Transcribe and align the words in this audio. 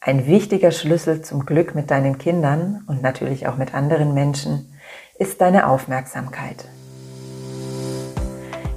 Ein 0.00 0.26
wichtiger 0.26 0.70
Schlüssel 0.70 1.22
zum 1.22 1.44
Glück 1.44 1.74
mit 1.74 1.90
deinen 1.90 2.18
Kindern 2.18 2.84
und 2.86 3.02
natürlich 3.02 3.48
auch 3.48 3.56
mit 3.56 3.74
anderen 3.74 4.14
Menschen 4.14 4.72
ist 5.18 5.40
deine 5.40 5.66
Aufmerksamkeit. 5.66 6.68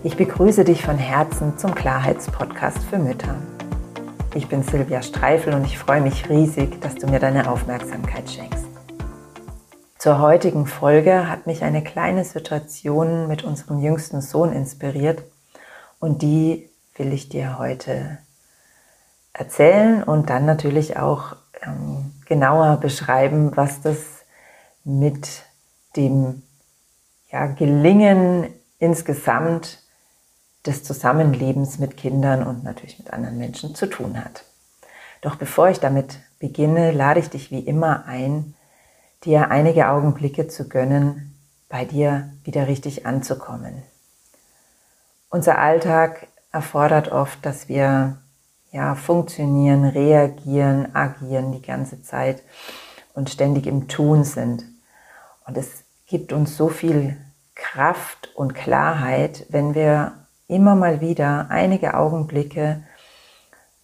Ich 0.04 0.18
begrüße 0.18 0.64
dich 0.64 0.84
von 0.84 0.98
Herzen 0.98 1.60
zum 1.60 1.76
Klarheitspodcast 1.76 2.80
für 2.90 2.98
Mütter. 2.98 3.36
Ich 4.34 4.48
bin 4.48 4.64
Silvia 4.64 5.04
Streifel 5.04 5.54
und 5.54 5.64
ich 5.64 5.78
freue 5.78 6.02
mich 6.02 6.28
riesig, 6.28 6.82
dass 6.82 6.96
du 6.96 7.06
mir 7.06 7.20
deine 7.20 7.52
Aufmerksamkeit 7.52 8.28
schenkst. 8.28 8.66
Zur 10.00 10.20
heutigen 10.20 10.66
Folge 10.66 11.30
hat 11.30 11.46
mich 11.46 11.64
eine 11.64 11.84
kleine 11.84 12.26
Situation 12.26 13.28
mit 13.28 13.44
unserem 13.44 13.78
jüngsten 13.78 14.22
Sohn 14.22 14.52
inspiriert 14.52 15.22
und 16.00 16.24
die 16.24 16.68
will 16.96 17.14
ich 17.14 17.30
dir 17.30 17.60
heute 17.60 18.18
erzählen 19.34 20.04
und 20.04 20.30
dann 20.30 20.46
natürlich 20.46 20.98
auch 20.98 21.36
ähm, 21.62 22.14
genauer 22.26 22.78
beschreiben, 22.78 23.56
was 23.56 23.82
das 23.82 23.98
mit 24.84 25.44
dem 25.96 26.44
ja, 27.32 27.48
Gelingen 27.48 28.48
insgesamt 28.80 29.80
des 30.66 30.84
Zusammenlebens 30.84 31.80
mit 31.80 31.98
Kindern 31.98 32.46
und 32.46 32.64
natürlich 32.64 33.00
mit 33.00 33.12
anderen 33.12 33.38
Menschen 33.38 33.76
zu 33.76 33.88
tun 33.88 34.24
hat. 34.24 34.46
Doch 35.22 35.36
bevor 35.36 35.70
ich 35.70 35.80
damit 35.80 36.20
beginne, 36.40 36.92
lade 36.92 37.20
ich 37.20 37.30
dich 37.30 37.52
wie 37.52 37.60
immer 37.60 38.06
ein, 38.06 38.56
dir 39.24 39.52
einige 39.52 39.90
Augenblicke 39.90 40.48
zu 40.48 40.68
gönnen, 40.68 41.38
bei 41.70 41.86
dir 41.86 42.34
wieder 42.44 42.68
richtig 42.68 43.06
anzukommen. 43.06 43.84
Unser 45.30 45.60
Alltag 45.60 46.28
erfordert 46.52 47.12
oft, 47.12 47.46
dass 47.46 47.70
wir 47.70 48.18
ja, 48.72 48.96
funktionieren, 48.96 49.86
reagieren, 49.86 50.96
agieren 50.96 51.52
die 51.52 51.62
ganze 51.62 52.02
Zeit 52.02 52.42
und 53.14 53.30
ständig 53.30 53.68
im 53.68 53.88
Tun 53.88 54.24
sind. 54.24 54.64
Und 55.46 55.58
es 55.58 55.84
gibt 56.08 56.32
uns 56.34 56.56
so 56.56 56.70
viel 56.70 57.18
Kraft 57.56 58.32
und 58.36 58.54
Klarheit, 58.56 59.46
wenn 59.50 59.76
wir 59.76 60.14
immer 60.48 60.76
mal 60.76 61.02
wieder 61.02 61.48
einige 61.50 61.94
Augenblicke 61.94 62.84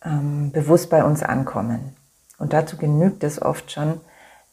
ähm, 0.04 0.52
bewusst 0.52 0.90
bei 0.90 1.04
uns 1.04 1.24
ankommen. 1.24 1.96
Und 2.38 2.54
dazu 2.54 2.78
genügt 2.78 3.24
es 3.24 3.42
oft 3.42 3.72
schon, 3.72 4.00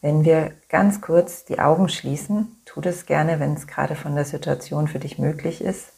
wenn 0.01 0.25
wir 0.25 0.51
ganz 0.69 1.01
kurz 1.01 1.45
die 1.45 1.59
Augen 1.59 1.89
schließen. 1.89 2.61
Tu 2.65 2.81
das 2.81 3.05
gerne, 3.05 3.39
wenn 3.39 3.53
es 3.53 3.67
gerade 3.67 3.95
von 3.95 4.15
der 4.15 4.25
Situation 4.25 4.87
für 4.87 4.99
dich 4.99 5.17
möglich 5.17 5.61
ist. 5.61 5.94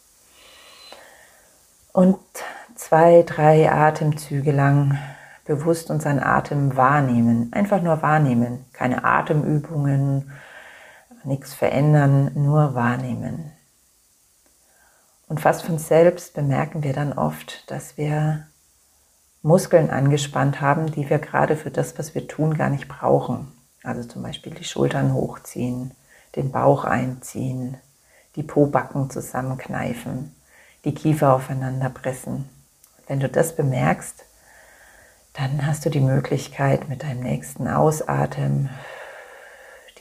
Und 1.92 2.18
zwei, 2.74 3.22
drei 3.22 3.70
Atemzüge 3.70 4.52
lang 4.52 4.98
bewusst 5.44 5.90
unseren 5.90 6.20
Atem 6.20 6.76
wahrnehmen. 6.76 7.50
Einfach 7.52 7.82
nur 7.82 8.02
wahrnehmen. 8.02 8.66
Keine 8.72 9.04
Atemübungen, 9.04 10.30
nichts 11.24 11.54
verändern, 11.54 12.30
nur 12.34 12.74
wahrnehmen. 12.74 13.52
Und 15.26 15.40
fast 15.40 15.62
von 15.62 15.78
selbst 15.78 16.34
bemerken 16.34 16.82
wir 16.82 16.92
dann 16.92 17.12
oft, 17.12 17.70
dass 17.70 17.96
wir 17.96 18.46
Muskeln 19.42 19.90
angespannt 19.90 20.60
haben, 20.60 20.90
die 20.90 21.08
wir 21.08 21.18
gerade 21.18 21.56
für 21.56 21.70
das, 21.70 21.98
was 21.98 22.14
wir 22.14 22.26
tun, 22.28 22.54
gar 22.54 22.70
nicht 22.70 22.88
brauchen. 22.88 23.52
Also 23.82 24.06
zum 24.08 24.22
Beispiel 24.22 24.54
die 24.54 24.64
Schultern 24.64 25.14
hochziehen, 25.14 25.92
den 26.34 26.50
Bauch 26.50 26.84
einziehen, 26.84 27.76
die 28.36 28.42
Pobacken 28.42 29.10
zusammenkneifen, 29.10 30.34
die 30.84 30.94
Kiefer 30.94 31.32
aufeinander 31.32 31.90
pressen. 31.90 32.48
Wenn 33.06 33.20
du 33.20 33.28
das 33.28 33.56
bemerkst, 33.56 34.24
dann 35.34 35.66
hast 35.66 35.84
du 35.84 35.90
die 35.90 36.00
Möglichkeit, 36.00 36.88
mit 36.88 37.02
deinem 37.02 37.20
nächsten 37.20 37.68
Ausatmen 37.68 38.70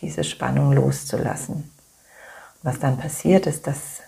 diese 0.01 0.23
Spannung 0.23 0.73
loszulassen. 0.73 1.71
Was 2.63 2.79
dann 2.79 2.97
passiert, 2.97 3.45
ist, 3.47 3.67
dass 3.67 4.01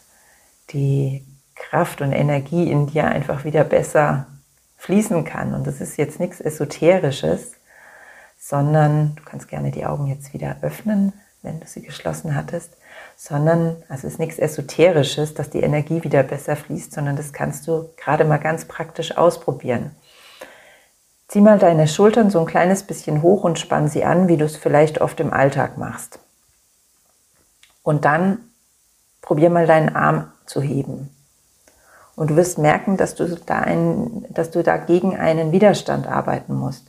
die 0.71 1.25
Kraft 1.55 2.01
und 2.01 2.11
Energie 2.11 2.69
in 2.69 2.87
dir 2.87 3.05
einfach 3.05 3.43
wieder 3.43 3.63
besser 3.63 4.27
fließen 4.77 5.23
kann. 5.23 5.53
Und 5.53 5.67
das 5.67 5.81
ist 5.81 5.97
jetzt 5.97 6.19
nichts 6.19 6.39
Esoterisches, 6.39 7.53
sondern 8.37 9.15
du 9.15 9.23
kannst 9.23 9.47
gerne 9.47 9.71
die 9.71 9.85
Augen 9.85 10.07
jetzt 10.07 10.33
wieder 10.33 10.57
öffnen, 10.61 11.13
wenn 11.41 11.59
du 11.59 11.67
sie 11.67 11.81
geschlossen 11.81 12.35
hattest 12.35 12.75
sondern 13.21 13.83
also 13.89 14.07
es 14.07 14.13
ist 14.13 14.19
nichts 14.19 14.39
Esoterisches, 14.39 15.33
dass 15.33 15.49
die 15.49 15.59
Energie 15.59 16.05
wieder 16.05 16.23
besser 16.23 16.55
fließt, 16.55 16.93
sondern 16.93 17.17
das 17.17 17.33
kannst 17.33 17.67
du 17.67 17.89
gerade 17.97 18.23
mal 18.23 18.37
ganz 18.37 18.63
praktisch 18.63 19.17
ausprobieren. 19.17 19.91
Zieh 21.27 21.41
mal 21.41 21.59
deine 21.59 21.89
Schultern 21.89 22.29
so 22.29 22.39
ein 22.39 22.45
kleines 22.45 22.83
bisschen 22.83 23.21
hoch 23.21 23.43
und 23.43 23.59
spann 23.59 23.89
sie 23.89 24.05
an, 24.05 24.29
wie 24.29 24.37
du 24.37 24.45
es 24.45 24.55
vielleicht 24.55 25.01
oft 25.01 25.19
im 25.19 25.33
Alltag 25.33 25.77
machst. 25.77 26.19
Und 27.83 28.05
dann 28.05 28.39
probier 29.21 29.49
mal 29.49 29.67
deinen 29.67 29.93
Arm 29.93 30.31
zu 30.45 30.61
heben. 30.61 31.13
Und 32.15 32.29
du 32.31 32.35
wirst 32.37 32.57
merken, 32.57 32.95
dass 32.95 33.15
du, 33.15 33.27
da 33.45 33.59
ein, 33.59 34.27
dass 34.29 34.49
du 34.49 34.63
dagegen 34.63 35.17
einen 35.17 35.51
Widerstand 35.51 36.07
arbeiten 36.07 36.53
musst. 36.53 36.87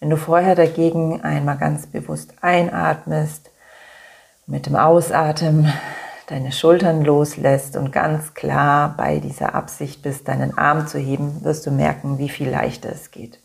Wenn 0.00 0.10
du 0.10 0.16
vorher 0.16 0.56
dagegen 0.56 1.20
einmal 1.22 1.58
ganz 1.58 1.86
bewusst 1.86 2.34
einatmest, 2.40 3.50
mit 4.50 4.66
dem 4.66 4.74
Ausatmen 4.74 5.72
deine 6.26 6.50
Schultern 6.50 7.04
loslässt 7.04 7.76
und 7.76 7.92
ganz 7.92 8.34
klar 8.34 8.94
bei 8.96 9.20
dieser 9.20 9.54
Absicht 9.54 10.02
bist, 10.02 10.26
deinen 10.26 10.58
Arm 10.58 10.88
zu 10.88 10.98
heben, 10.98 11.44
wirst 11.44 11.66
du 11.66 11.70
merken, 11.70 12.18
wie 12.18 12.28
viel 12.28 12.50
leichter 12.50 12.90
es 12.90 13.12
geht. 13.12 13.40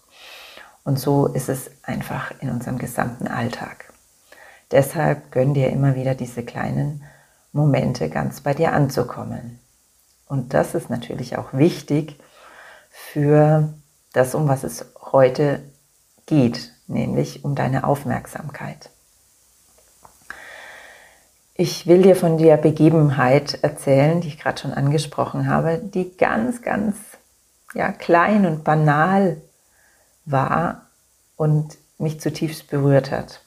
Und 0.84 1.00
so 1.00 1.28
ist 1.28 1.48
es 1.48 1.70
einfach 1.84 2.32
in 2.42 2.50
unserem 2.50 2.80
gesamten 2.80 3.28
Alltag. 3.28 3.94
Deshalb 4.72 5.32
gönn 5.32 5.54
dir 5.54 5.70
immer 5.70 5.96
wieder 5.96 6.16
diese 6.16 6.44
kleinen 6.44 7.04
Momente 7.54 8.10
ganz 8.10 8.42
bei 8.42 8.56
dir 8.56 8.74
anzukommen. 8.74 9.60
Und 10.28 10.56
das 10.56 10.74
ist 10.74 10.90
natürlich 10.90 11.38
auch 11.38 11.54
wichtig 11.54 12.20
für 12.90 13.74
das, 14.12 14.34
um 14.34 14.48
was 14.48 14.64
es 14.64 14.86
heute 15.12 15.62
geht, 16.26 16.72
nämlich 16.88 17.46
um 17.46 17.54
deine 17.54 17.84
Aufmerksamkeit. 17.84 18.90
Ich 21.58 21.88
will 21.88 22.02
dir 22.02 22.18
von 22.18 22.38
der 22.38 22.58
Begebenheit 22.58 23.60
erzählen, 23.62 24.20
die 24.20 24.28
ich 24.28 24.38
gerade 24.38 24.60
schon 24.60 24.74
angesprochen 24.74 25.48
habe, 25.48 25.78
die 25.78 26.18
ganz, 26.18 26.62
ganz 26.62 26.98
ja, 27.74 27.94
klein 27.94 28.46
und 28.46 28.66
banal 28.66 29.38
war 30.26 30.88
und 31.38 31.78
mich 31.98 32.20
zutiefst 32.20 32.70
berührt 32.70 33.10
hat. 33.10 33.40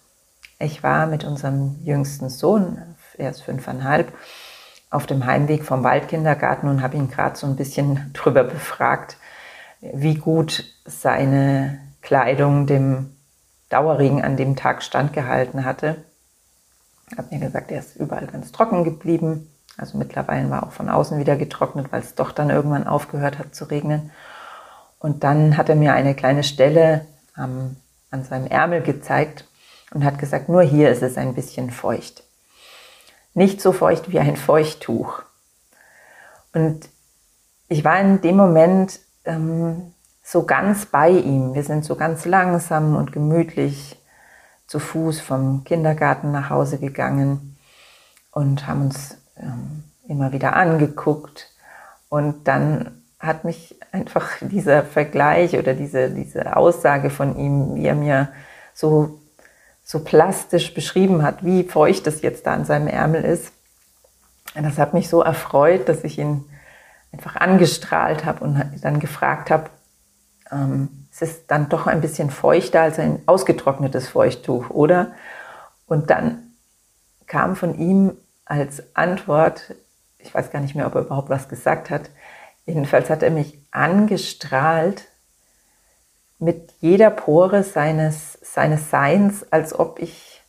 Ich 0.59 0.83
war 0.83 1.05
mit 1.05 1.25
unserem 1.25 1.77
jüngsten 1.85 2.31
Sohn, 2.31 2.79
er 3.19 3.29
ist 3.29 3.43
fünfeinhalb, 3.43 4.11
auf 4.89 5.05
dem 5.05 5.27
Heimweg 5.27 5.67
vom 5.67 5.85
Waldkindergarten 5.85 6.71
und 6.71 6.81
habe 6.81 6.97
ihn 6.97 7.11
gerade 7.11 7.37
so 7.37 7.47
ein 7.47 7.57
bisschen 7.57 8.11
drüber 8.15 8.43
befragt, 8.43 9.19
wie 9.83 10.15
gut 10.15 10.65
seine 10.87 11.79
Kleidung 12.01 12.67
dem 12.67 13.15
Dauerregen 13.69 14.25
an 14.25 14.39
dem 14.39 14.57
Tag 14.57 14.83
standgehalten 14.83 15.67
hatte 15.67 16.07
hat 17.17 17.31
mir 17.31 17.39
gesagt, 17.39 17.71
er 17.71 17.81
ist 17.81 17.97
überall 17.97 18.27
ganz 18.27 18.53
trocken 18.53 18.85
geblieben. 18.85 19.51
Also 19.77 19.97
mittlerweile 19.97 20.51
war 20.51 20.65
auch 20.65 20.73
von 20.73 20.89
außen 20.89 21.19
wieder 21.19 21.37
getrocknet, 21.37 21.93
weil 21.93 22.03
es 22.03 22.15
doch 22.15 22.33
dann 22.33 22.51
irgendwann 22.51 22.87
aufgehört 22.87 23.39
hat 23.39 23.55
zu 23.55 23.65
regnen. 23.65 24.11
Und 24.99 25.25
dann 25.25 25.57
hat 25.57 25.69
er 25.69 25.77
mir 25.77 25.95
eine 25.95 26.15
kleine 26.15 26.43
Stelle 26.43 27.07
ähm, 27.37 27.77
an 28.11 28.25
seinem 28.25 28.47
Ärmel 28.47 28.83
gezeigt 28.83 29.47
und 29.93 30.05
hat 30.05 30.19
gesagt, 30.19 30.49
nur 30.49 30.63
hier 30.63 30.91
ist 30.91 31.03
es 31.03 31.17
ein 31.17 31.35
bisschen 31.35 31.71
feucht. 31.71 32.25
Nicht 33.35 33.61
so 33.61 33.73
feucht 33.73 34.11
wie 34.11 34.19
ein 34.19 34.37
Feuchttuch. 34.37 35.23
Und 36.53 36.89
ich 37.69 37.85
war 37.85 38.01
in 38.01 38.21
dem 38.21 38.37
Moment 38.37 38.99
ähm, 39.25 39.93
so 40.23 40.45
ganz 40.45 40.87
bei 40.87 41.11
ihm. 41.11 41.55
Wir 41.55 41.63
sind 41.63 41.85
so 41.85 41.95
ganz 41.95 42.25
langsam 42.25 42.97
und 42.97 43.13
gemütlich 43.13 43.98
zu 44.69 44.79
Fuß 44.79 45.21
vom 45.21 45.65
Kindergarten 45.65 46.31
nach 46.31 46.51
Hause 46.51 46.79
gegangen 46.79 47.57
und 48.31 48.69
haben 48.69 48.83
uns 48.83 49.17
ähm, 49.39 49.83
immer 50.07 50.33
wieder 50.33 50.55
angeguckt. 50.55 51.51
Und 52.09 52.47
dann 52.47 53.03
hat 53.19 53.45
mich 53.45 53.75
einfach 53.93 54.31
dieser 54.41 54.85
Vergleich 54.85 55.59
oder 55.59 55.75
diese, 55.75 56.11
diese 56.11 56.57
Aussage 56.57 57.11
von 57.11 57.37
ihm, 57.37 57.75
wie 57.75 57.87
er 57.87 57.97
mir 57.97 58.29
so, 58.75 59.19
so 59.83 60.05
plastisch 60.05 60.75
beschrieben 60.75 61.23
hat, 61.23 61.45
wie 61.45 61.65
feucht 61.65 62.07
es 62.07 62.23
jetzt 62.23 62.47
da 62.47 62.53
an 62.53 62.65
seinem 62.65 62.87
Ärmel 62.87 63.25
ist, 63.25 63.53
das 64.55 64.79
hat 64.79 64.95
mich 64.95 65.09
so 65.09 65.23
erfreut, 65.23 65.89
dass 65.89 66.05
ich 66.05 66.19
ihn 66.19 66.45
einfach 67.13 67.37
angestrahlt 67.37 68.25
habe 68.25 68.45
und 68.45 68.63
dann 68.83 68.99
gefragt 68.99 69.51
habe, 69.51 69.71
ähm, 70.51 71.08
es 71.21 71.31
ist 71.31 71.51
dann 71.51 71.69
doch 71.69 71.87
ein 71.87 72.01
bisschen 72.01 72.31
feuchter 72.31 72.83
als 72.83 72.99
ein 72.99 73.23
ausgetrocknetes 73.27 74.09
Feuchttuch, 74.09 74.71
oder? 74.71 75.13
Und 75.87 76.11
dann 76.11 76.55
kam 77.27 77.57
von 77.57 77.77
ihm 77.77 78.17
als 78.45 78.95
Antwort, 78.95 79.75
ich 80.19 80.33
weiß 80.33 80.51
gar 80.51 80.61
nicht 80.61 80.75
mehr, 80.75 80.87
ob 80.87 80.95
er 80.95 81.03
überhaupt 81.03 81.29
was 81.29 81.49
gesagt 81.49 81.91
hat, 81.91 82.11
jedenfalls 82.67 83.11
hat 83.11 83.23
er 83.23 83.31
mich 83.31 83.59
angestrahlt, 83.73 85.09
mit 86.39 86.73
jeder 86.79 87.11
Pore 87.11 87.65
seines, 87.65 88.39
seines 88.43 88.91
Seins, 88.91 89.45
als 89.51 89.77
ob 89.77 89.99
ich 89.99 90.41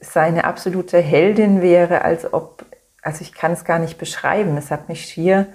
seine 0.00 0.44
absolute 0.44 0.98
Heldin 0.98 1.62
wäre, 1.62 2.02
als 2.02 2.32
ob, 2.32 2.64
also 3.02 3.20
ich 3.22 3.32
kann 3.32 3.52
es 3.52 3.64
gar 3.64 3.78
nicht 3.78 3.98
beschreiben. 3.98 4.56
Es 4.56 4.72
hat 4.72 4.88
mich 4.88 5.04
schier 5.04 5.46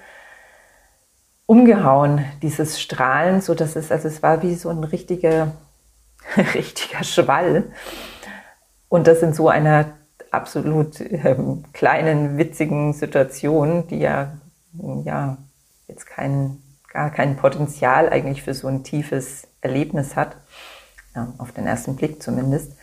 umgehauen, 1.45 2.25
dieses 2.41 2.81
Strahlen, 2.81 3.41
so 3.41 3.53
dass 3.53 3.75
es, 3.75 3.91
also 3.91 4.07
es 4.07 4.23
war 4.23 4.41
wie 4.41 4.55
so 4.55 4.69
ein 4.69 4.83
richtiger, 4.83 5.51
richtiger 6.53 7.03
Schwall. 7.03 7.65
Und 8.89 9.07
das 9.07 9.21
in 9.21 9.33
so 9.33 9.49
einer 9.49 9.93
absolut 10.31 10.99
ähm, 11.01 11.63
kleinen, 11.73 12.37
witzigen 12.37 12.93
Situation, 12.93 13.87
die 13.87 13.99
ja, 13.99 14.33
ja 15.03 15.37
jetzt 15.87 16.05
kein, 16.05 16.61
gar 16.91 17.09
kein 17.09 17.37
Potenzial 17.37 18.09
eigentlich 18.09 18.43
für 18.43 18.53
so 18.53 18.67
ein 18.67 18.83
tiefes 18.83 19.47
Erlebnis 19.61 20.15
hat, 20.15 20.35
ja, 21.15 21.33
auf 21.37 21.51
den 21.51 21.67
ersten 21.67 21.95
Blick 21.95 22.21
zumindest. 22.21 22.73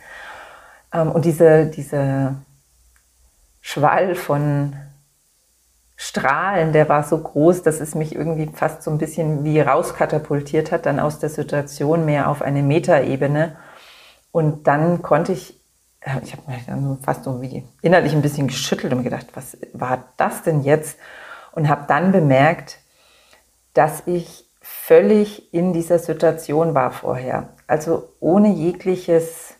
Ähm, 0.93 1.11
und 1.11 1.25
diese, 1.25 1.65
diese 1.67 2.35
Schwall 3.61 4.15
von 4.15 4.75
Strahlen, 6.05 6.73
der 6.73 6.89
war 6.89 7.03
so 7.03 7.17
groß, 7.17 7.63
dass 7.63 7.79
es 7.79 7.95
mich 7.95 8.13
irgendwie 8.13 8.49
fast 8.53 8.83
so 8.83 8.91
ein 8.91 8.97
bisschen 8.97 9.45
wie 9.45 9.61
rauskatapultiert 9.61 10.73
hat, 10.73 10.85
dann 10.85 10.99
aus 10.99 11.19
der 11.19 11.29
Situation 11.29 12.03
mehr 12.03 12.27
auf 12.27 12.41
eine 12.41 12.61
Metaebene. 12.61 13.55
Und 14.33 14.67
dann 14.67 15.01
konnte 15.01 15.31
ich, 15.31 15.61
äh, 16.01 16.19
ich 16.21 16.33
habe 16.33 16.51
mich 16.51 16.65
dann 16.65 16.97
fast 17.01 17.23
so 17.23 17.41
wie 17.41 17.63
innerlich 17.81 18.11
ein 18.11 18.21
bisschen 18.21 18.47
geschüttelt 18.47 18.91
und 18.91 19.03
gedacht, 19.03 19.27
was 19.33 19.57
war 19.71 20.03
das 20.17 20.43
denn 20.43 20.63
jetzt? 20.63 20.99
Und 21.53 21.69
habe 21.69 21.85
dann 21.87 22.11
bemerkt, 22.11 22.79
dass 23.73 24.03
ich 24.05 24.45
völlig 24.59 25.53
in 25.53 25.71
dieser 25.71 25.99
Situation 25.99 26.75
war 26.75 26.91
vorher. 26.91 27.53
Also 27.65 28.09
ohne 28.19 28.49
jegliches 28.49 29.55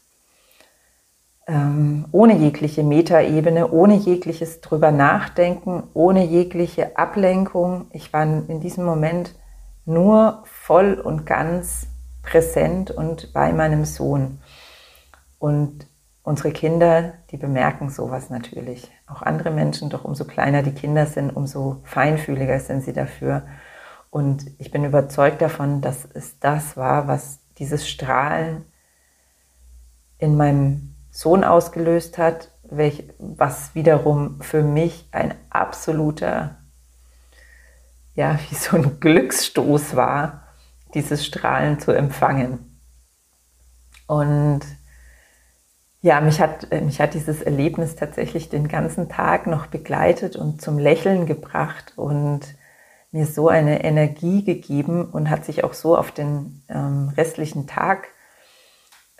ähm, 1.47 2.05
ohne 2.11 2.35
jegliche 2.37 2.83
Metaebene, 2.83 3.71
ohne 3.71 3.95
jegliches 3.95 4.61
drüber 4.61 4.91
nachdenken, 4.91 5.83
ohne 5.93 6.25
jegliche 6.25 6.97
Ablenkung. 6.97 7.87
Ich 7.91 8.13
war 8.13 8.23
in 8.23 8.59
diesem 8.59 8.85
Moment 8.85 9.35
nur 9.85 10.43
voll 10.45 10.93
und 10.93 11.25
ganz 11.25 11.87
präsent 12.21 12.91
und 12.91 13.33
bei 13.33 13.51
meinem 13.51 13.83
Sohn. 13.83 14.39
Und 15.39 15.87
unsere 16.23 16.51
Kinder, 16.51 17.15
die 17.31 17.37
bemerken 17.37 17.89
sowas 17.89 18.29
natürlich. 18.29 18.89
Auch 19.07 19.21
andere 19.21 19.51
Menschen, 19.51 19.89
doch 19.89 20.05
umso 20.05 20.23
kleiner 20.23 20.63
die 20.63 20.71
Kinder 20.71 21.05
sind, 21.05 21.35
umso 21.35 21.81
feinfühliger 21.83 22.59
sind 22.61 22.83
sie 22.83 22.93
dafür. 22.93 23.43
Und 24.09 24.45
ich 24.59 24.71
bin 24.71 24.85
überzeugt 24.85 25.41
davon, 25.41 25.81
dass 25.81 26.07
es 26.13 26.39
das 26.39 26.77
war, 26.77 27.09
was 27.09 27.39
dieses 27.57 27.89
Strahlen 27.89 28.63
in 30.17 30.37
meinem 30.37 30.92
Sohn 31.13 31.43
ausgelöst 31.43 32.17
hat, 32.17 32.49
welch, 32.63 33.03
was 33.19 33.75
wiederum 33.75 34.41
für 34.41 34.63
mich 34.63 35.07
ein 35.11 35.35
absoluter, 35.51 36.57
ja, 38.15 38.39
wie 38.49 38.55
so 38.55 38.75
ein 38.75 38.99
Glücksstoß 38.99 39.95
war, 39.95 40.47
dieses 40.95 41.23
Strahlen 41.23 41.79
zu 41.79 41.91
empfangen. 41.91 42.79
Und 44.07 44.61
ja, 46.01 46.19
mich 46.19 46.41
hat, 46.41 46.69
mich 46.71 46.99
hat 46.99 47.13
dieses 47.13 47.43
Erlebnis 47.43 47.95
tatsächlich 47.95 48.49
den 48.49 48.67
ganzen 48.67 49.07
Tag 49.07 49.45
noch 49.45 49.67
begleitet 49.67 50.35
und 50.35 50.61
zum 50.61 50.79
Lächeln 50.79 51.27
gebracht 51.27 51.93
und 51.95 52.41
mir 53.11 53.27
so 53.27 53.49
eine 53.49 53.83
Energie 53.83 54.43
gegeben 54.43 55.05
und 55.05 55.29
hat 55.29 55.45
sich 55.45 55.63
auch 55.63 55.73
so 55.73 55.95
auf 55.95 56.11
den 56.11 56.63
ähm, 56.69 57.13
restlichen 57.15 57.67
Tag 57.67 58.07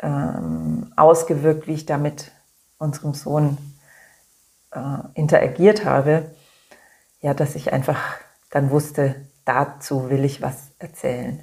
ähm, 0.03 0.91
ausgewirkt, 0.95 1.67
wie 1.67 1.73
ich 1.73 1.85
da 1.85 1.97
mit 1.97 2.31
unserem 2.77 3.13
Sohn 3.13 3.57
äh, 4.71 4.79
interagiert 5.15 5.85
habe, 5.85 6.31
ja, 7.21 7.33
dass 7.33 7.55
ich 7.55 7.71
einfach 7.71 7.99
dann 8.51 8.69
wusste, 8.69 9.15
dazu 9.45 10.09
will 10.09 10.25
ich 10.25 10.41
was 10.41 10.71
erzählen. 10.77 11.39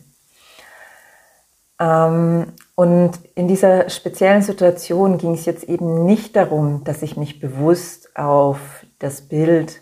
Ähm, 1.81 2.53
und 2.75 3.19
in 3.35 3.49
dieser 3.49 3.89
speziellen 3.89 4.43
Situation 4.43 5.19
ging 5.19 5.35
es 5.35 5.47
jetzt 5.47 5.65
eben 5.65 6.05
nicht 6.05 6.37
darum, 6.37 6.85
dass 6.85 7.03
ich 7.03 7.17
mich 7.17 7.41
bewusst 7.41 8.17
auf 8.17 8.59
das 8.99 9.23
Bild 9.23 9.81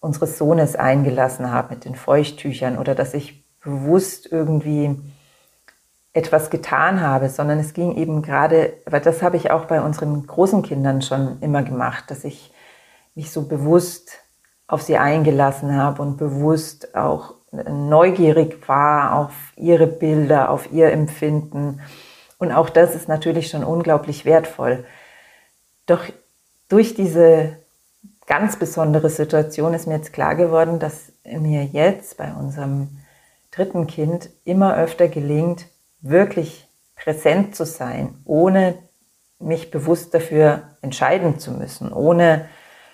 unseres 0.00 0.38
Sohnes 0.38 0.76
eingelassen 0.76 1.50
habe 1.50 1.74
mit 1.74 1.84
den 1.84 1.94
Feuchttüchern 1.94 2.78
oder 2.78 2.94
dass 2.94 3.14
ich 3.14 3.44
bewusst 3.60 4.30
irgendwie 4.30 4.96
etwas 6.14 6.50
getan 6.50 7.00
habe, 7.00 7.28
sondern 7.28 7.58
es 7.58 7.72
ging 7.72 7.96
eben 7.96 8.22
gerade, 8.22 8.74
weil 8.86 9.00
das 9.00 9.22
habe 9.22 9.36
ich 9.36 9.50
auch 9.50 9.64
bei 9.64 9.80
unseren 9.80 10.26
großen 10.26 10.62
Kindern 10.62 11.00
schon 11.00 11.40
immer 11.40 11.62
gemacht, 11.62 12.10
dass 12.10 12.24
ich 12.24 12.52
mich 13.14 13.30
so 13.30 13.42
bewusst 13.42 14.18
auf 14.66 14.82
sie 14.82 14.98
eingelassen 14.98 15.74
habe 15.74 16.02
und 16.02 16.16
bewusst 16.16 16.94
auch 16.94 17.34
neugierig 17.52 18.66
war 18.68 19.14
auf 19.14 19.32
ihre 19.56 19.86
Bilder, 19.86 20.50
auf 20.50 20.72
ihr 20.72 20.90
Empfinden. 20.92 21.80
Und 22.38 22.52
auch 22.52 22.70
das 22.70 22.94
ist 22.94 23.08
natürlich 23.08 23.48
schon 23.48 23.64
unglaublich 23.64 24.24
wertvoll. 24.24 24.84
Doch 25.86 26.04
durch 26.68 26.94
diese 26.94 27.56
ganz 28.26 28.56
besondere 28.56 29.10
Situation 29.10 29.74
ist 29.74 29.86
mir 29.86 29.96
jetzt 29.96 30.12
klar 30.12 30.34
geworden, 30.34 30.78
dass 30.78 31.12
mir 31.24 31.64
jetzt 31.64 32.16
bei 32.16 32.32
unserem 32.32 32.98
dritten 33.50 33.86
Kind 33.86 34.30
immer 34.44 34.76
öfter 34.76 35.08
gelingt, 35.08 35.66
wirklich 36.02 36.68
präsent 36.96 37.56
zu 37.56 37.64
sein, 37.64 38.20
ohne 38.24 38.78
mich 39.38 39.70
bewusst 39.70 40.14
dafür 40.14 40.76
entscheiden 40.82 41.38
zu 41.38 41.52
müssen, 41.52 41.92
ohne 41.92 42.48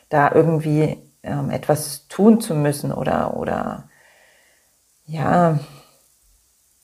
da 0.09 0.33
irgendwie 0.33 1.03
ähm, 1.23 1.51
etwas 1.51 2.09
tun 2.09 2.41
zu 2.41 2.55
müssen 2.55 2.93
oder, 2.93 3.37
oder 3.37 3.89
ja, 5.05 5.59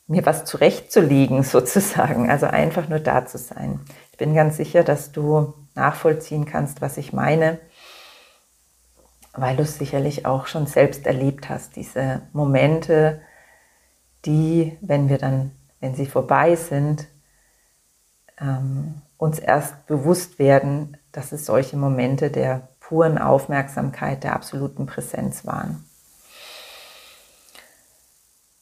mir 0.07 0.27
was 0.27 0.45
zurechtzulegen 0.45 1.43
sozusagen, 1.45 2.31
also 2.31 2.47
einfach 2.47 2.89
nur 2.89 3.01
da 3.01 3.27
zu 3.27 3.39
sein. 3.39 3.81
Ich 4.13 4.19
bin 4.19 4.35
ganz 4.35 4.57
sicher, 4.57 4.85
dass 4.85 5.13
du 5.13 5.55
nachvollziehen 5.75 6.45
kannst, 6.45 6.81
was 6.81 6.97
ich 6.97 7.13
meine, 7.13 7.59
weil 9.33 9.57
du 9.57 9.63
es 9.63 9.79
sicherlich 9.79 10.27
auch 10.27 10.47
schon 10.47 10.67
selbst 10.67 11.07
erlebt 11.07 11.49
hast, 11.49 11.75
diese 11.75 12.23
Momente, 12.33 13.21
die, 14.25 14.79
wenn 14.81 15.09
wir 15.09 15.19
dann 15.19 15.51
wenn 15.85 15.95
sie 15.95 16.07
vorbei 16.07 16.57
sind, 16.57 17.09
ähm, 18.41 19.03
uns 19.19 19.39
erst 19.39 19.87
bewusst 19.87 20.39
werden, 20.39 20.97
dass 21.13 21.31
es 21.31 21.45
solche 21.45 21.77
Momente 21.77 22.31
der 22.31 22.69
puren 22.81 23.19
Aufmerksamkeit, 23.19 24.25
der 24.25 24.35
absoluten 24.35 24.87
Präsenz 24.87 25.45
waren. 25.45 25.85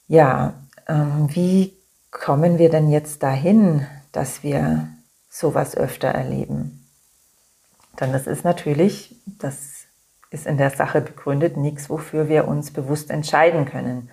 Ja, 0.09 0.55
ähm, 0.89 1.29
wie 1.31 1.79
kommen 2.11 2.59
wir 2.59 2.71
denn 2.71 2.91
jetzt 2.91 3.23
dahin, 3.23 3.87
dass 4.11 4.43
wir 4.43 4.89
sowas 5.29 5.77
öfter 5.77 6.09
erleben? 6.09 6.89
Denn 8.01 8.13
das 8.13 8.27
ist 8.27 8.43
natürlich, 8.43 9.15
das 9.27 9.85
ist 10.31 10.49
in 10.49 10.59
der 10.59 10.71
Sache 10.71 11.01
begründet, 11.01 11.57
nichts, 11.57 11.89
wofür 11.89 12.29
wir 12.29 12.49
uns 12.49 12.73
bewusst 12.73 13.11
entscheiden 13.11 13.65
können. 13.65 14.11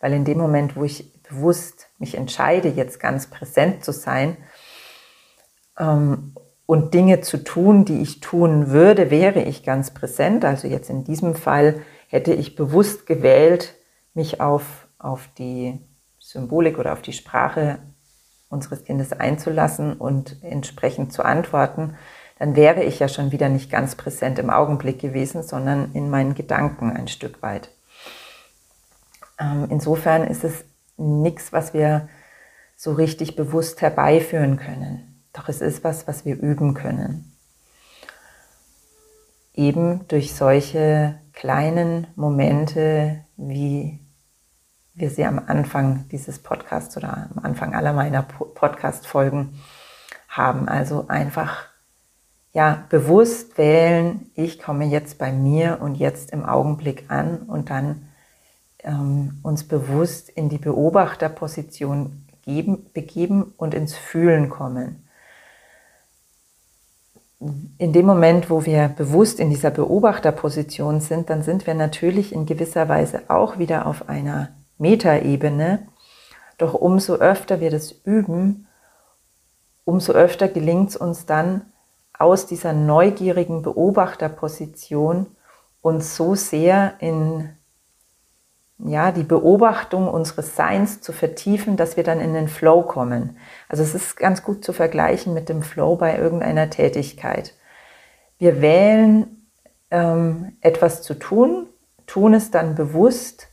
Weil 0.00 0.14
in 0.14 0.24
dem 0.24 0.38
Moment, 0.38 0.76
wo 0.76 0.84
ich 0.84 1.22
bewusst 1.22 1.88
mich 1.98 2.16
entscheide, 2.16 2.68
jetzt 2.68 2.98
ganz 2.98 3.28
präsent 3.28 3.84
zu 3.84 3.92
sein 3.92 4.36
ähm, 5.78 6.34
und 6.66 6.94
Dinge 6.94 7.20
zu 7.20 7.44
tun, 7.44 7.84
die 7.84 8.00
ich 8.00 8.20
tun 8.20 8.70
würde, 8.70 9.10
wäre 9.10 9.42
ich 9.42 9.62
ganz 9.62 9.92
präsent. 9.92 10.44
Also 10.44 10.66
jetzt 10.66 10.90
in 10.90 11.04
diesem 11.04 11.34
Fall 11.34 11.82
hätte 12.08 12.32
ich 12.32 12.56
bewusst 12.56 13.06
gewählt, 13.06 13.74
mich 14.14 14.40
auf, 14.40 14.88
auf 14.98 15.28
die 15.38 15.78
Symbolik 16.18 16.78
oder 16.78 16.92
auf 16.92 17.02
die 17.02 17.12
Sprache 17.12 17.78
unseres 18.48 18.84
Kindes 18.84 19.12
einzulassen 19.12 19.94
und 19.94 20.42
entsprechend 20.42 21.12
zu 21.12 21.24
antworten, 21.24 21.94
dann 22.38 22.56
wäre 22.56 22.82
ich 22.82 22.98
ja 22.98 23.08
schon 23.08 23.32
wieder 23.32 23.48
nicht 23.48 23.70
ganz 23.70 23.94
präsent 23.94 24.38
im 24.38 24.50
Augenblick 24.50 24.98
gewesen, 24.98 25.42
sondern 25.42 25.92
in 25.92 26.10
meinen 26.10 26.34
Gedanken 26.34 26.90
ein 26.90 27.06
Stück 27.06 27.42
weit. 27.42 27.70
Ähm, 29.40 29.66
insofern 29.70 30.24
ist 30.24 30.44
es 30.44 30.64
nichts, 30.96 31.52
was 31.52 31.74
wir 31.74 32.08
so 32.76 32.92
richtig 32.92 33.36
bewusst 33.36 33.80
herbeiführen 33.80 34.58
können. 34.58 35.24
Doch 35.32 35.48
es 35.48 35.60
ist 35.60 35.82
was, 35.84 36.06
was 36.06 36.24
wir 36.24 36.38
üben 36.38 36.74
können. 36.74 37.36
Eben 39.54 40.06
durch 40.08 40.34
solche 40.34 41.18
kleinen 41.32 42.06
Momente, 42.16 43.24
wie 43.36 43.98
wir 44.94 45.10
sie 45.10 45.24
am 45.24 45.38
Anfang 45.46 46.06
dieses 46.10 46.38
Podcasts 46.38 46.96
oder 46.96 47.28
am 47.30 47.42
Anfang 47.42 47.74
aller 47.74 47.92
meiner 47.92 48.22
Podcast-Folgen 48.22 49.58
haben. 50.28 50.68
Also 50.68 51.06
einfach 51.08 51.66
ja, 52.52 52.84
bewusst 52.88 53.58
wählen, 53.58 54.30
ich 54.34 54.58
komme 54.58 54.84
jetzt 54.84 55.18
bei 55.18 55.32
mir 55.32 55.78
und 55.80 55.94
jetzt 55.94 56.32
im 56.32 56.44
Augenblick 56.44 57.04
an 57.08 57.42
und 57.42 57.70
dann 57.70 58.08
ähm, 58.84 59.38
uns 59.42 59.64
bewusst 59.64 60.28
in 60.30 60.48
die 60.48 60.58
Beobachterposition 60.58 62.26
geben, 62.42 62.86
begeben 62.92 63.52
und 63.56 63.74
ins 63.74 63.94
Fühlen 63.94 64.50
kommen. 64.50 65.06
In 67.78 67.92
dem 67.92 68.04
Moment, 68.04 68.50
wo 68.50 68.66
wir 68.66 68.88
bewusst 68.88 69.40
in 69.40 69.48
dieser 69.48 69.70
Beobachterposition 69.70 71.00
sind, 71.00 71.30
dann 71.30 71.42
sind 71.42 71.66
wir 71.66 71.74
natürlich 71.74 72.34
in 72.34 72.44
gewisser 72.44 72.88
Weise 72.88 73.22
auch 73.28 73.58
wieder 73.58 73.86
auf 73.86 74.08
einer 74.08 74.50
Metaebene. 74.76 75.86
Doch 76.58 76.74
umso 76.74 77.14
öfter 77.14 77.60
wir 77.60 77.70
das 77.70 77.92
üben, 78.04 78.66
umso 79.84 80.12
öfter 80.12 80.48
gelingt 80.48 80.90
es 80.90 80.96
uns 80.96 81.24
dann, 81.24 81.62
aus 82.12 82.46
dieser 82.46 82.74
neugierigen 82.74 83.62
Beobachterposition 83.62 85.26
uns 85.80 86.16
so 86.16 86.34
sehr 86.34 86.94
in 87.00 87.48
ja, 88.84 89.12
die 89.12 89.24
Beobachtung 89.24 90.08
unseres 90.08 90.56
Seins 90.56 91.00
zu 91.00 91.12
vertiefen, 91.12 91.76
dass 91.76 91.96
wir 91.96 92.04
dann 92.04 92.20
in 92.20 92.34
den 92.34 92.48
Flow 92.48 92.82
kommen. 92.82 93.36
Also 93.68 93.82
es 93.82 93.94
ist 93.94 94.16
ganz 94.16 94.42
gut 94.42 94.64
zu 94.64 94.72
vergleichen 94.72 95.34
mit 95.34 95.48
dem 95.48 95.62
Flow 95.62 95.96
bei 95.96 96.16
irgendeiner 96.16 96.70
Tätigkeit. 96.70 97.54
Wir 98.38 98.60
wählen 98.62 99.46
ähm, 99.90 100.56
etwas 100.60 101.02
zu 101.02 101.14
tun, 101.14 101.66
tun 102.06 102.34
es 102.34 102.50
dann 102.50 102.74
bewusst 102.74 103.48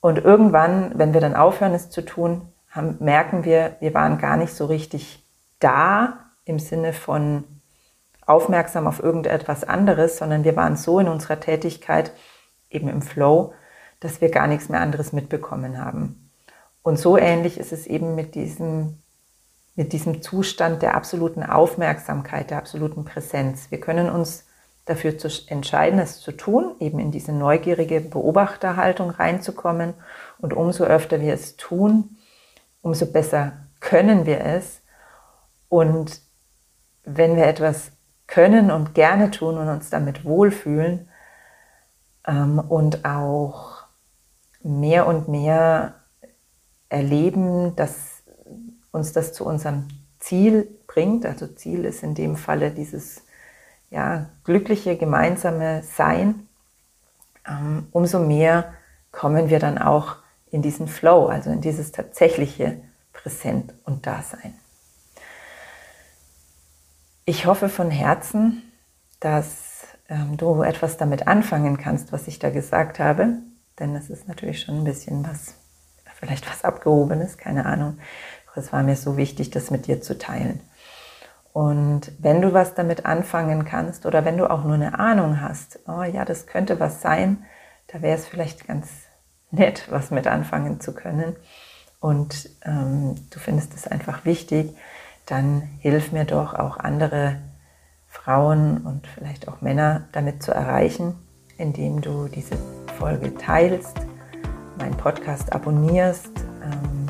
und 0.00 0.18
irgendwann, 0.18 0.92
wenn 0.94 1.14
wir 1.14 1.20
dann 1.20 1.36
aufhören, 1.36 1.74
es 1.74 1.90
zu 1.90 2.04
tun, 2.04 2.52
haben, 2.70 2.96
merken 3.00 3.44
wir, 3.44 3.76
wir 3.80 3.94
waren 3.94 4.18
gar 4.18 4.36
nicht 4.36 4.54
so 4.54 4.66
richtig 4.66 5.26
da 5.58 6.30
im 6.44 6.58
Sinne 6.58 6.92
von 6.92 7.44
aufmerksam 8.26 8.86
auf 8.86 9.02
irgendetwas 9.02 9.64
anderes, 9.64 10.18
sondern 10.18 10.44
wir 10.44 10.56
waren 10.56 10.76
so 10.76 11.00
in 11.00 11.08
unserer 11.08 11.40
Tätigkeit, 11.40 12.12
eben 12.70 12.88
im 12.88 13.02
Flow, 13.02 13.52
dass 14.00 14.20
wir 14.20 14.30
gar 14.30 14.46
nichts 14.46 14.68
mehr 14.68 14.80
anderes 14.80 15.12
mitbekommen 15.12 15.78
haben. 15.78 16.30
Und 16.82 16.98
so 16.98 17.16
ähnlich 17.16 17.58
ist 17.58 17.72
es 17.72 17.86
eben 17.86 18.14
mit 18.14 18.34
diesem, 18.34 18.98
mit 19.76 19.92
diesem 19.92 20.22
Zustand 20.22 20.82
der 20.82 20.94
absoluten 20.94 21.42
Aufmerksamkeit, 21.42 22.50
der 22.50 22.58
absoluten 22.58 23.04
Präsenz. 23.04 23.70
Wir 23.70 23.80
können 23.80 24.08
uns 24.08 24.46
dafür 24.86 25.18
zu 25.18 25.28
entscheiden, 25.46 26.00
es 26.00 26.20
zu 26.20 26.32
tun, 26.32 26.74
eben 26.80 26.98
in 26.98 27.12
diese 27.12 27.32
neugierige 27.32 28.00
Beobachterhaltung 28.00 29.10
reinzukommen. 29.10 29.94
Und 30.38 30.54
umso 30.54 30.84
öfter 30.84 31.20
wir 31.20 31.34
es 31.34 31.56
tun, 31.56 32.16
umso 32.82 33.06
besser 33.06 33.52
können 33.78 34.26
wir 34.26 34.40
es. 34.40 34.80
Und 35.68 36.20
wenn 37.04 37.36
wir 37.36 37.46
etwas 37.46 37.92
können 38.26 38.70
und 38.70 38.94
gerne 38.94 39.30
tun 39.30 39.58
und 39.58 39.68
uns 39.68 39.90
damit 39.90 40.24
wohlfühlen 40.24 41.08
ähm, 42.26 42.58
und 42.58 43.04
auch 43.04 43.79
mehr 44.62 45.06
und 45.06 45.28
mehr 45.28 45.94
erleben, 46.88 47.74
dass 47.76 48.22
uns 48.92 49.12
das 49.12 49.32
zu 49.32 49.44
unserem 49.44 49.88
Ziel 50.18 50.68
bringt. 50.86 51.24
Also 51.24 51.46
Ziel 51.46 51.84
ist 51.84 52.02
in 52.02 52.14
dem 52.14 52.36
Falle 52.36 52.70
dieses 52.70 53.22
ja, 53.90 54.26
glückliche 54.44 54.96
gemeinsame 54.96 55.82
Sein. 55.82 56.48
Ähm, 57.46 57.88
umso 57.92 58.18
mehr 58.18 58.72
kommen 59.12 59.50
wir 59.50 59.58
dann 59.58 59.78
auch 59.78 60.16
in 60.50 60.62
diesen 60.62 60.88
Flow, 60.88 61.26
also 61.26 61.50
in 61.50 61.60
dieses 61.60 61.92
tatsächliche 61.92 62.80
Präsent 63.12 63.74
und 63.84 64.06
Dasein. 64.06 64.54
Ich 67.24 67.46
hoffe 67.46 67.68
von 67.68 67.90
Herzen, 67.90 68.62
dass 69.20 69.86
ähm, 70.08 70.36
du 70.36 70.62
etwas 70.62 70.96
damit 70.96 71.28
anfangen 71.28 71.76
kannst, 71.76 72.12
was 72.12 72.26
ich 72.26 72.38
da 72.38 72.50
gesagt 72.50 72.98
habe, 72.98 73.38
denn 73.80 73.96
es 73.96 74.10
ist 74.10 74.28
natürlich 74.28 74.60
schon 74.60 74.78
ein 74.78 74.84
bisschen 74.84 75.26
was, 75.26 75.54
vielleicht 76.14 76.48
was 76.48 76.64
Abgehobenes, 76.64 77.38
keine 77.38 77.66
Ahnung. 77.66 77.98
Es 78.54 78.72
war 78.72 78.82
mir 78.82 78.96
so 78.96 79.16
wichtig, 79.16 79.50
das 79.50 79.70
mit 79.70 79.86
dir 79.86 80.02
zu 80.02 80.18
teilen. 80.18 80.60
Und 81.52 82.12
wenn 82.18 82.42
du 82.42 82.52
was 82.52 82.74
damit 82.74 83.06
anfangen 83.06 83.64
kannst 83.64 84.06
oder 84.06 84.24
wenn 84.24 84.36
du 84.36 84.50
auch 84.50 84.64
nur 84.64 84.74
eine 84.74 84.98
Ahnung 84.98 85.40
hast, 85.40 85.80
oh 85.88 86.02
ja, 86.02 86.24
das 86.24 86.46
könnte 86.46 86.78
was 86.78 87.00
sein, 87.00 87.44
da 87.88 88.02
wäre 88.02 88.16
es 88.16 88.26
vielleicht 88.26 88.66
ganz 88.66 88.88
nett, 89.50 89.86
was 89.90 90.10
mit 90.10 90.26
anfangen 90.26 90.80
zu 90.80 90.94
können. 90.94 91.36
Und 91.98 92.50
ähm, 92.64 93.16
du 93.30 93.38
findest 93.38 93.74
es 93.74 93.86
einfach 93.86 94.24
wichtig, 94.24 94.76
dann 95.26 95.62
hilf 95.78 96.12
mir 96.12 96.24
doch 96.24 96.54
auch 96.54 96.76
andere 96.76 97.36
Frauen 98.06 98.78
und 98.78 99.06
vielleicht 99.06 99.48
auch 99.48 99.60
Männer 99.60 100.08
damit 100.12 100.42
zu 100.42 100.52
erreichen, 100.52 101.14
indem 101.60 102.00
du 102.00 102.26
diese 102.26 102.56
Folge 102.98 103.34
teilst, 103.34 103.96
meinen 104.78 104.96
Podcast 104.96 105.52
abonnierst, 105.52 106.32
ähm, 106.64 107.06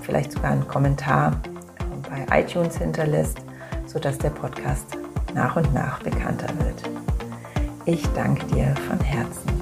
vielleicht 0.00 0.32
sogar 0.32 0.52
einen 0.52 0.66
Kommentar 0.66 1.40
bei 2.08 2.40
iTunes 2.40 2.78
hinterlässt, 2.78 3.38
sodass 3.86 4.18
der 4.18 4.30
Podcast 4.30 4.96
nach 5.34 5.56
und 5.56 5.72
nach 5.74 6.02
bekannter 6.02 6.48
wird. 6.64 6.82
Ich 7.84 8.06
danke 8.14 8.44
dir 8.46 8.74
von 8.88 8.98
Herzen. 9.00 9.57